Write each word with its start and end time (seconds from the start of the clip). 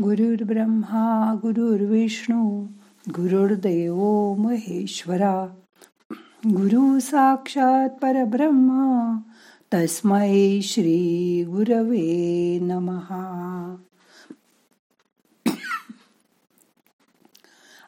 गुरुर्ब्रह्मा 0.00 1.34
गुरुर्विष्णू 1.42 2.66
गुरुर्देव 3.08 3.96
महेश्वरा। 4.34 5.46
गुरु 6.46 7.00
साक्षात 7.00 7.90
परब्रह्मा 7.90 9.18
तस्मै 9.74 10.60
श्री 10.62 11.44
गुरवे 11.44 12.58
नमहा 12.62 13.76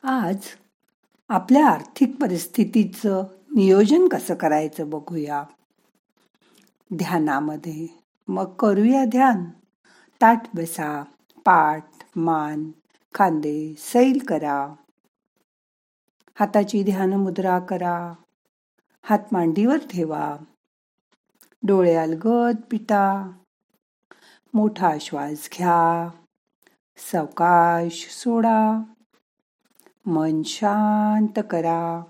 आज 0.03 0.37
आपल्या 1.29 1.69
आर्थिक 1.69 2.17
परिस्थितीचं 2.21 3.25
नियोजन 3.57 4.09
कसं 4.09 4.35
करायचं 4.35 4.91
बघूया? 4.91 5.45
ध्यानामध्ये. 6.95 7.87
मग 8.29 8.53
करूया 8.53 9.05
ध्यान. 9.05 9.45
ताट 10.23 10.43
बसा 10.55 11.05
पाठ 11.45 11.94
मान 12.17 12.71
खांदे 13.15 13.75
सैल 13.79 14.19
करा. 14.29 14.75
हाताची 16.41 16.83
ध्यान 16.83 17.13
मुद्रा 17.13 17.59
करा. 17.59 18.15
हात 19.03 19.19
मांडीवर 19.33 19.77
ठेवा. 19.77 20.37
डोळे 21.63 21.95
अलगद 21.95 22.57
पिटा. 22.71 23.31
मोठा 24.55 24.99
श्वास 25.01 25.49
घ्या. 25.53 26.11
सावकाश 26.97 28.09
सोडा. 28.11 28.83
मन 30.07 30.43
शांत 30.43 31.43
करा. 31.51 32.03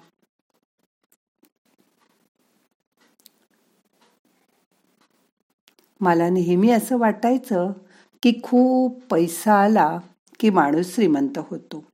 मला 6.00 6.30
नेहमी 6.30 6.70
असं 6.70 6.98
वाटायचं 6.98 7.72
की 8.24 8.32
खूप 8.42 9.02
पैसा 9.10 9.54
आला 9.54 9.98
की 10.40 10.50
माणूस 10.50 10.94
श्रीमंत 10.94 11.38
होतो. 11.38 11.84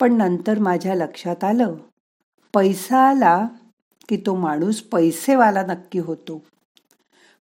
पण 0.00 0.12
नंतर 0.12 0.58
माझ्या 0.58 0.94
लक्षात 0.94 1.44
आलं 1.44 1.74
पैसा 2.54 3.08
आला 3.08 3.46
की 4.08 4.16
तो 4.16 4.34
माणूस 4.34 4.82
पैसेवाला 4.82 5.62
नक्की 5.62 5.98
होतो. 5.98 6.42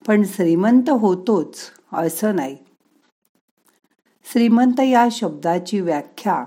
पण 0.07 0.23
श्रीमंत 0.23 0.89
होतोच 0.89 1.71
असं 1.93 2.35
नाही. 2.35 2.57
श्रीमंत 4.25 4.79
या 4.79 5.07
शब्दाची 5.11 5.81
व्याख्या 5.81 6.45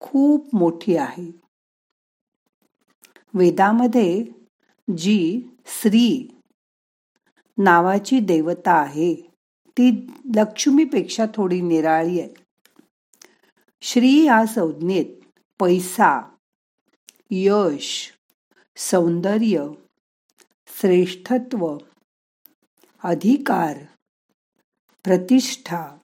खूप 0.00 0.54
मोठी 0.54 0.96
आहे. 0.96 1.40
वेदामध्ये 3.34 4.24
जी 4.96 5.42
श्री 5.66 6.38
नावाची 7.58 8.20
देवता 8.20 8.72
आहे 8.72 9.31
ती 9.78 10.12
लक्ष्मीपेक्षा 10.36 11.24
थोडी 11.34 11.60
निराळी 11.60 12.20
आहे. 12.20 12.28
श्री 13.80 14.24
या 14.24 14.46
संज्ञेत 14.46 15.06
पैसा 15.60 16.34
यश 17.30 18.12
सौंदर्य 18.76 19.68
श्रेष्ठत्व 20.66 21.76
अधिकार 23.04 23.78
प्रतिष्ठा 25.04 25.98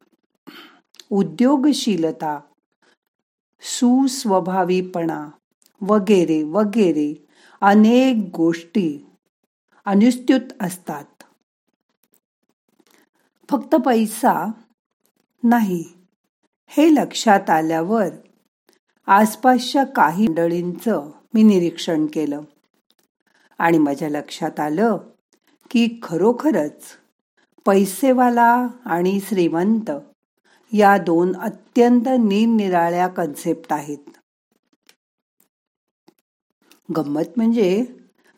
उद्योगशीलता 1.11 2.41
सुस्वभावीपणा 3.61 5.29
वगैरे 5.81 6.43
वगैरे 6.43 7.27
अनेक 7.61 8.31
गोष्टी 8.37 9.07
अनुस्तुत 9.85 10.63
असतात. 10.63 11.18
फक्त 13.51 13.75
पैसा 13.75 14.51
नाही. 15.43 15.85
हे 16.67 16.95
लक्षात 16.95 17.51
आल्यावर 17.51 18.07
आसपासच्या 19.07 19.85
काही 19.85 20.29
मंडळींचं 20.29 21.11
मी 21.35 21.43
निरीक्षण 21.43 22.07
केलं. 22.07 22.41
आणि 23.59 23.79
माझ्या 23.79 24.09
लक्षात 24.09 24.61
आलं 24.61 24.97
की 25.71 25.99
खरोखरच 26.03 26.83
पैसेवाला 27.67 28.67
आणि 28.85 29.21
श्रीमंत 29.21 29.91
या 30.73 30.99
दोन 30.99 31.37
अत्यंत 31.37 32.09
निरनिराळ्या 32.09 33.09
कन्सेप्ट 33.09 33.73
आहेत. 33.73 34.11
गंमत 36.97 37.31
म्हणजे 37.37 37.85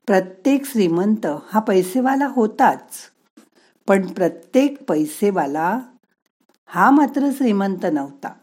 प्रत्येक 0.06 0.64
श्रीमंत 0.64 1.26
हा 1.26 1.60
पैसेवाला 1.60 2.26
होताच. 2.26 2.90
पण 3.90 4.06
प्रत्येक 4.06 4.82
पैसेवाला 4.88 5.80
हा 6.66 6.90
मात्र 6.90 7.30
श्रीमंत 7.36 7.86
नव्हता. 7.92 8.34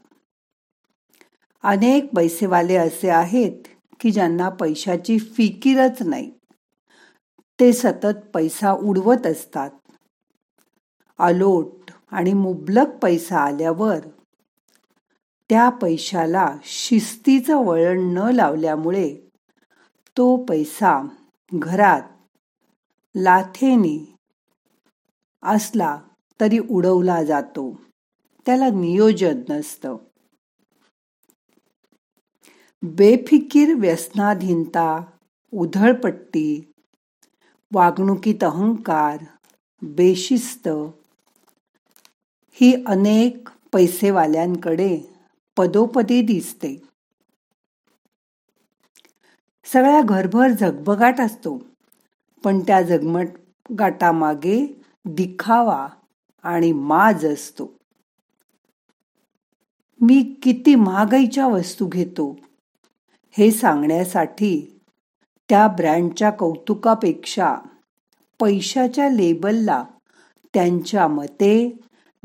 अनेक 1.64 2.10
पैसेवाले 2.16 2.76
असे 2.76 3.10
आहेत 3.10 3.52
की 4.00 4.12
ज्यांना 4.12 4.50
पैशाची 4.50 5.20
फिकीरच 5.20 6.02
नाही. 6.02 6.32
ते 7.60 7.74
सतत 7.74 8.18
पैसा 8.34 8.72
उडवत 8.72 9.28
असतात. 9.28 9.70
अलोट 11.20 11.92
आणि 12.12 12.34
मुबलक 12.34 12.88
पैसा 13.04 13.40
आल्यावर 13.40 14.00
त्या 15.50 15.70
पैशाला 15.70 16.56
शिस्तीचं 16.64 17.58
वळण 17.58 18.00
न 18.00 18.18
लावल्यामुळे 18.18 19.18
तो 20.18 20.46
पैसा 20.46 21.08
घरात 21.54 22.02
लाथेने 23.16 24.17
असला 25.48 26.02
तरी 26.42 26.60
उडवला 26.70 27.24
जातो. 27.24 27.82
त्याला 28.46 28.70
नियोजन 28.70 29.42
नसतं. 29.50 29.98
बेफिकीर 32.84 33.74
व्यसनाधीनता 33.74 35.06
उधळपट्टी 35.54 36.72
वागणुकीत 37.74 38.44
अहंकार 38.44 39.18
बेशिस्त 39.82 40.70
ही 42.52 42.84
अनेक 42.88 43.50
पैसेवाल्यांकडे 43.74 45.00
पदोपदी 45.58 46.22
दिसते. 46.22 46.82
सगळ्या 49.66 50.02
घरभर 50.02 50.48
झगबगाट 50.48 51.20
असतो 51.20 51.64
पण 52.44 52.60
त्या 52.60 52.82
झगमगाटामागे 52.82 54.87
दिखावा 55.08 55.88
आणि 56.44 56.72
माज 56.72 57.26
असतो. 57.26 57.78
मी 60.02 60.40
किती 60.44 60.76
महागाईच्या 60.76 61.48
वस्तू 61.48 61.88
घेतो 61.88 62.40
हे 63.32 63.52
सांगण्यासाठी 63.52 64.80
त्या 65.50 65.68
ब्रँडच्या 65.68 66.30
कौतुकापेक्षा 66.30 67.56
पैशाच्या 68.40 69.10
लेबलला 69.10 69.84
त्यांच्या 70.54 71.08
मते 71.08 71.78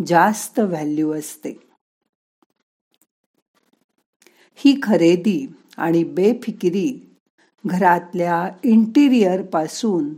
जास्त 0.07 0.59
व्हॅल्यू 0.59 1.13
असते. 1.13 1.53
ही 4.55 4.81
खरेदी 4.83 5.47
आणि 5.77 6.05
बेफिकिरी 6.05 7.17
घरातल्या 7.67 8.49
इंटिरियरपासून 8.65 10.15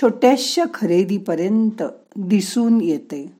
छोट्याशा 0.00 0.64
खरेदीपर्यंत 0.74 1.82
दिसून 2.16 2.80
येते. 2.80 3.36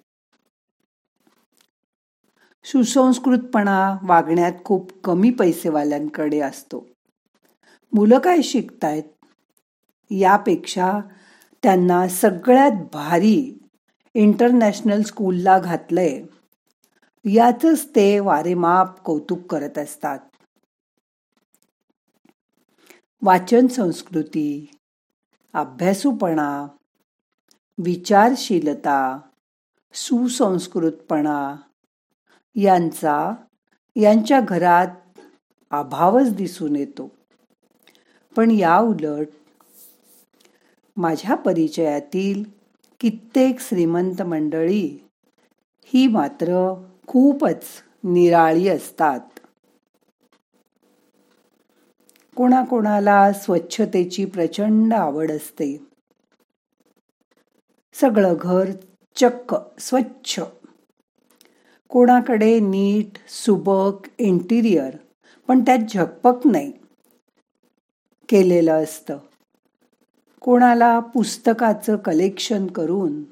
सुसंस्कृतपणा 2.65 3.99
वागण्यात 4.03 4.53
खूप 4.65 4.91
कमी 5.05 5.31
पैसेवाल्यांकडे 5.31 6.41
असतो. 6.41 6.87
मुलं 7.93 8.19
काय 8.19 8.43
शिकतायत? 8.43 9.03
यापेक्षा 10.11 11.01
त्यांना 11.63 12.09
सगळ्यात 12.09 12.71
भारी 12.93 13.59
इंटरनॅशनल 14.15 15.03
स्कूलला 15.03 15.59
घातलंय. 15.59 16.23
याचंच 17.25 17.89
ते 17.97 18.21
वारेमाप 18.21 19.01
कौतुक 19.01 19.47
करत 19.47 19.79
असतात. 19.79 20.19
वाचन 23.23 23.67
संस्कृती 23.67 24.71
अभ्यासूपणा 25.57 26.67
विचारशीलता 27.79 29.21
सुसंस्कृतपणा 29.93 31.57
यांचा 32.55 33.35
यांच्या 33.97 34.41
घरात 34.41 34.89
अभावच 35.71 36.35
दिसून 36.35 36.77
येतो. 36.77 37.11
पण 38.37 38.51
या 38.51 38.79
उलट 38.79 39.27
माझ्या 40.97 41.35
परिचयातील 41.35 42.45
कित्येक 43.01 43.61
श्रीमंत 43.61 44.23
मंडळी 44.23 45.09
ही 45.85 46.07
मात्र 46.07 46.75
खूपच 47.07 47.65
निराळी 48.05 48.69
असतात. 48.69 49.21
कोणाकोणाला 52.37 53.33
स्वच्छतेची 53.33 54.25
प्रचंड 54.25 54.93
आवड 54.93 55.31
असते. 55.31 55.87
सगळं 57.95 58.35
घर 58.41 58.71
चक्क 59.17 59.57
स्वच्छ. 59.81 60.41
कोणाकडे 61.89 62.61
नीट 62.61 63.19
सुबक 63.29 64.09
इंटिरियर 64.19 64.97
पण 65.47 65.61
त्यात 65.61 65.79
झकपक 65.95 66.47
नाही. 66.47 66.73
केलेलं 68.29 68.83
असतं. 68.83 69.19
कोणाला 70.41 70.99
पुस्तकाचं 70.99 71.97
कलेक्शन 71.97 72.67
करून 72.67 73.23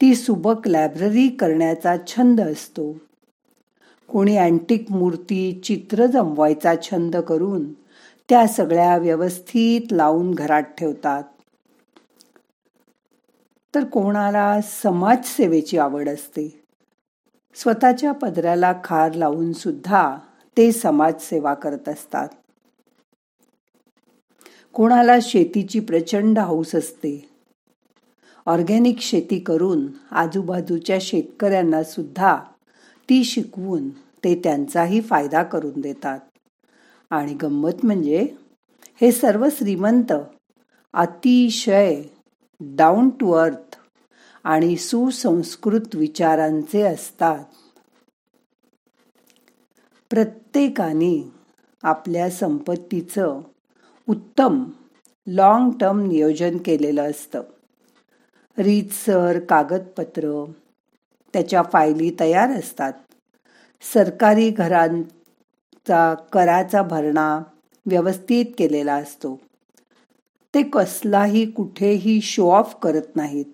ती 0.00 0.14
सुबक 0.14 0.68
लायब्ररी 0.68 1.28
करण्याचा 1.28 1.96
छंद 2.06 2.40
असतो. 2.40 2.98
कोणी 4.08 4.36
अँटिक 4.36 4.92
मूर्ती 4.92 5.60
चित्र 5.64 6.06
जमवायचा 6.06 6.74
छंद 6.82 7.16
करून 7.16 7.79
त्या 8.30 8.46
सगळ्या 8.46 8.96
व्यवस्थित 8.96 9.92
लावून 9.92 10.34
घरात 10.34 10.62
ठेवतात. 10.62 11.22
तर 13.74 13.84
कोणाला 13.84 14.60
समाजसेवेची 14.60 15.78
आवड 15.78 16.08
असते. 16.08 16.62
स्वतःच्या 17.54 18.12
पदराला 18.12 18.72
खार 18.84 19.14
लावून 19.14 19.52
सुद्धा 19.52 20.18
ते 20.56 20.72
समाजसेवा 20.72 21.54
करत 21.54 21.88
असतात. 21.88 22.28
कोणाला 24.72 25.16
शेतीची 25.22 25.80
प्रचंड 25.80 26.38
हौस 26.38 26.74
असते. 26.74 27.28
ऑर्गॅनिक 28.46 29.00
शेती 29.00 29.38
करून 29.38 29.86
आजूबाजूच्या 30.10 30.98
शेतकऱ्यांना 31.00 31.82
सुद्धा 31.82 32.36
ती 33.08 33.24
शिकवून 33.24 33.88
ते 33.90 34.40
त्यांचाही 34.44 35.00
फायदा 35.00 35.42
करून 35.42 35.80
देतात. 35.80 36.18
आणि 37.10 37.34
गंमत 37.34 37.84
म्हणजे 37.84 38.26
हे 39.00 39.12
सर्व 39.12 39.46
श्रीमंत 39.50 40.12
अतिशय 40.92 42.02
डाऊन 42.60 43.08
टू 43.08 43.32
अर्थ 43.32 43.76
आणि 44.44 44.76
सुसंस्कृत 44.76 45.94
विचारांचे 45.94 46.82
असतात. 46.82 47.44
प्रत्येकाने 50.10 51.32
आपल्या 51.82 52.30
संपत्तीचं 52.30 53.40
उत्तम 54.08 54.64
लॉंग 55.26 55.70
टर्म 55.70 56.00
नियोजन 56.00 56.58
केलेलं 56.58 57.10
असतं. 57.10 57.42
रीतसर 58.58 59.38
कागदपत्र 59.40 60.44
त्याच्या 61.32 61.62
फायली 61.62 62.16
तयार 62.20 62.50
असतात. 62.50 62.92
सरकारी 63.82 64.50
चा 65.88 66.14
कराचा 66.14 66.82
भरणा 66.82 67.42
व्यवस्थित 67.86 68.44
केलेला 68.58 68.94
असतो. 68.94 69.40
ते 70.54 70.62
कसलाही 70.62 71.50
कुठेही 71.50 72.20
शो 72.20 72.50
ऑफ 72.50 72.74
करत 72.82 73.16
नाहीत. 73.16 73.44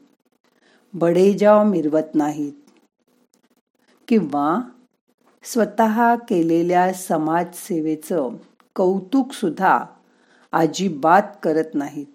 बडेजाव 0.94 1.64
मिरवत 1.64 2.14
नाहीत. 2.14 2.52
किंवा 4.08 4.60
स्वतः 5.42 6.14
केलेल्या 6.14 6.92
समाजसेवेचं 6.92 8.28
कौतुक 8.76 9.32
सुद्धा 9.32 9.84
अजिबात 10.52 11.22
करत 11.42 11.74
नाहीत. 11.74 12.06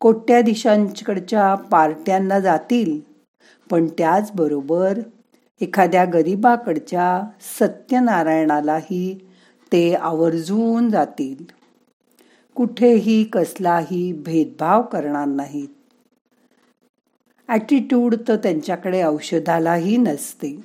कोट्याधीशांकडच्या 0.00 1.54
पार्ट्यांना 1.54 2.40
जातील 2.40 3.00
पण 3.70 3.86
त्याचबरोबर 3.86 4.98
एखाद्या 5.60 6.04
गरीबाकडच्या 6.04 7.22
सत्यनारायणालाही 7.58 9.18
ते 9.72 9.94
आवर्जून 9.94 10.90
जातील. 10.90 11.44
कुठेही 12.54 13.24
कसलाही 13.24 14.12
भेदभाव 14.12 14.82
करणार 14.82 15.26
नाहीत. 15.26 15.68
ॲटिट्यूड 17.48 18.14
तर 18.28 18.36
त्यांच्याकडे 18.36 19.02
औषधालाही 19.02 19.96
नसते. 19.96 20.62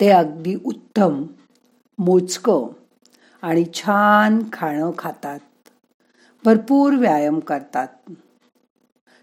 ते 0.00 0.08
अगदी 0.08 0.54
उत्तम 0.64 1.24
मोजकं 1.98 2.66
आणि 3.42 3.64
छान 3.74 4.40
खाणं 4.52 4.90
खातात. 4.98 5.38
भरपूर 6.44 6.94
व्यायाम 6.94 7.38
करतात. 7.40 7.88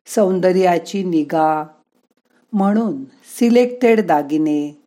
सौंदर्याची 0.07 1.03
निगा 1.03 1.67
म्हणून 2.53 3.03
सिलेक्टेड 3.39 4.07
दागिने 4.07 4.81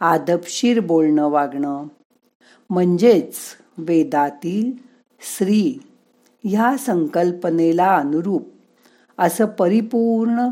आदबशीर 0.00 0.80
बोलणं 0.80 1.28
वागणं 1.28 1.86
म्हणजेच 2.70 3.36
वेदातील 3.78 4.72
श्री 5.20 5.78
ह्या 6.44 6.76
संकल्पनेला 6.76 7.96
अनुरूप 7.96 8.48
असं 9.18 9.44
परिपूर्ण 9.44 10.48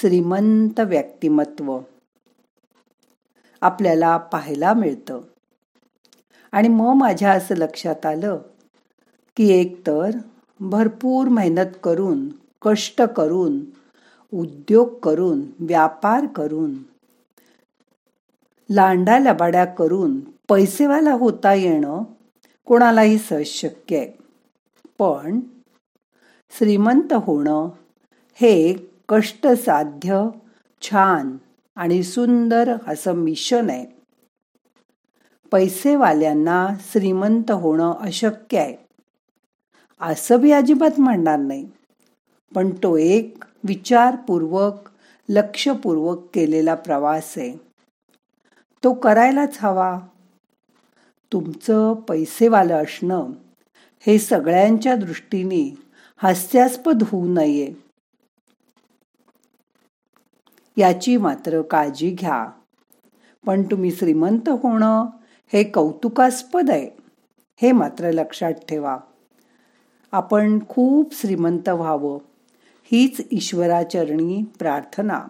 श्रीमंत 0.00 0.80
व्यक्तिमत्व 0.80 1.78
आपल्याला 3.60 4.16
पाहायला 4.16 4.74
मिळतं. 4.74 5.20
आणि 6.52 6.68
मग 6.68 6.92
माझ्या 6.94 7.32
असं 7.32 7.54
लक्षात 7.56 8.06
आलं 8.06 8.38
की 9.36 9.52
एकतर 9.52 10.10
भरपूर 10.60 11.28
मेहनत 11.28 11.76
करून 11.84 12.28
कष्ट 12.62 13.02
करून 13.02 13.60
उद्योग 14.34 14.98
करून 14.98 15.42
व्यापार 15.58 16.26
करून 16.26 16.74
लांडा 18.70 19.18
लबाड्या 19.18 19.64
करून 19.64 20.20
पैसेवाला 20.48 21.12
होता 21.12 21.54
येणं 21.54 22.02
कोणालाही 22.64 23.18
सहज 23.18 23.46
शक्य 23.46 23.98
आहे. 23.98 24.12
पण 24.98 25.40
श्रीमंत 26.50 27.12
होणं 27.12 27.68
हे 28.34 28.90
कष्टसाध्य 29.08 30.28
छान 30.82 31.36
आणि 31.76 32.02
सुंदर 32.02 32.76
असं 32.86 33.12
मिशन 33.12 33.70
आहे. 33.70 33.86
पैसेवाल्यांना 35.52 36.68
श्रीमंत 36.80 37.50
होणं 37.50 37.92
अशक्य 38.00 38.58
आहे. 38.58 38.76
असं 40.00 40.40
बी 40.40 40.52
अजिबात 40.52 41.00
म्हणणार 41.00 41.38
नाही. 41.38 41.68
पण 42.54 42.70
तो 42.70 42.96
एक 42.96 43.44
विचारपूर्वक 43.64 44.90
लक्षपूर्वक 45.28 46.26
केलेला 46.34 46.74
प्रवास 46.74 47.34
आहे. 47.36 47.70
तो 48.84 48.92
करायलाच 48.92 49.58
हवा. 49.60 50.00
तुमचं 51.32 51.94
पैसेवालं 51.94 52.82
असणं 52.82 53.26
हे 54.00 54.18
सगळ्यांच्या 54.18 54.96
दृष्टीने 54.96 55.76
हास्यास्पद 56.16 57.02
होऊ 57.02 57.28
नये. 57.28 57.74
याची 60.76 61.16
मात्र 61.16 61.62
काळजी 61.62 62.10
घ्या. 62.10 62.50
पण 63.46 63.62
तुम्ही 63.62 63.92
श्रीमंत 63.92 64.48
होणं 64.48 65.06
हे 65.52 65.64
कौतुकास्पद 65.64 66.70
आहे 66.70 66.90
हे 67.62 67.72
मात्र 67.72 68.10
लक्षात 68.10 68.52
ठेवा. 68.52 68.98
आपण 70.12 70.58
खूप 70.68 71.14
श्रीमंत 71.14 71.68
व्हावं. 71.68 72.29
हीच 72.92 73.20
ईश्वराचरणी 73.30 74.42
प्रार्थना. 74.58 75.20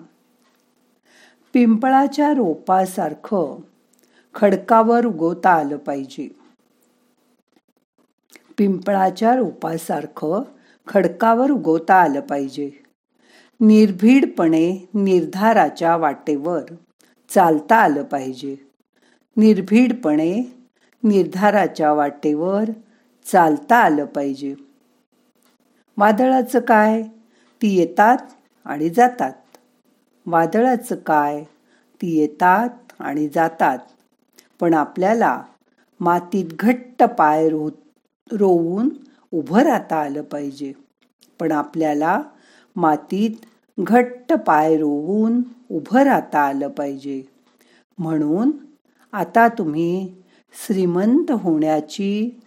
पिंपळाच्या 1.52 2.32
रोपासारखं 2.32 3.60
खडकावर 4.34 5.06
उगवता 5.06 5.50
आलं 5.50 5.76
पाहिजे. 5.76 6.28
पिंपळाच्या 8.58 9.36
रोपासारखं 9.36 10.42
खडकावर 10.86 11.50
उगवता 11.50 11.94
आलं 11.94 12.20
पाहिजे. 12.20 12.70
निर्भीडपणे 13.60 14.88
निर्धाराच्या 14.94 15.96
वाटेवर 15.96 16.62
चालता 17.28 17.76
आलं 17.76 18.02
पाहिजे. 18.02 18.56
निर्भीडपणे 19.36 20.56
निर्धाराच्या 21.04 21.92
वाटेवर 21.92 22.64
चालता 23.24 23.76
आलं 23.76 24.04
पाहिजे. 24.04 24.54
वादळाचं 25.96 26.60
काय? 26.60 27.02
ती 27.62 27.76
येतात 27.76 28.18
आणि 28.64 28.90
जातात. 28.90 29.32
वादळाचं 30.26 30.94
काय? 30.94 31.44
ती 32.02 32.18
येतात 32.18 32.68
आणि 32.98 33.28
जातात. 33.28 33.78
पण 34.60 34.74
आपल्याला 34.74 35.42
मातीत 36.00 36.44
घट्ट 36.58 37.02
पाय 37.02 37.48
रो 37.48 37.70
रोवून 38.32 38.88
उभं 39.32 39.62
राहता 39.62 39.96
आलं 39.96 40.22
पाहिजे. 40.22 40.72
पण 41.40 41.52
आपल्याला 41.52 42.22
मातीत 42.76 43.30
घट्ट 43.80 44.32
पाय 44.32 44.76
रोवून 44.76 45.42
उभं 45.70 46.02
राहता 46.02 46.40
आलं 46.40 46.68
पाहिजे. 46.68 47.22
म्हणून 47.98 48.50
आता 49.12 49.48
तुम्ही 49.48 50.14
श्रीमंत 50.52 51.30
होण्याची 51.30 52.40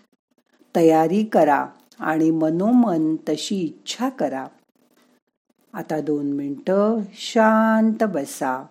तयारी 0.75 1.23
करा 1.23 1.65
आणि 1.99 2.31
मनोमन 2.31 3.15
तशी 3.29 3.55
इच्छा 3.55 4.09
करा. 4.09 4.47
आता 5.75 5.99
दोन 6.01 6.25
मिनटं 6.25 7.01
शांत 7.13 8.03
बसा. 8.03 8.65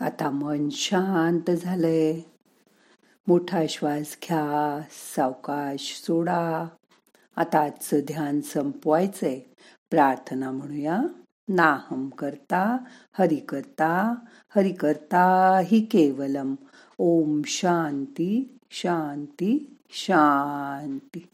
आता 0.00 0.30
मन 0.30 0.68
शांत 0.70 1.50
झालंय. 1.50 2.20
मोठा 3.26 3.62
श्वास 3.68 4.16
घ्या 4.22 4.82
सावकाश 5.16 6.02
सोडा. 6.06 6.66
आता 7.36 7.58
आजचं 7.58 8.00
ध्यान 8.06 8.40
संपवायचंय. 8.40 9.40
प्रार्थना 9.90 10.50
म्हणूया. 10.50 11.02
नाहम 11.48 12.08
करता 12.08 12.76
हरि 13.18 13.36
करता 13.36 14.14
हरि 14.56 14.72
करता 14.72 15.56
हि 15.64 15.80
केवलम. 15.80 16.54
ओम 16.98 17.42
शांती 17.46 18.58
शांती 18.70 19.76
शांती. 19.90 21.26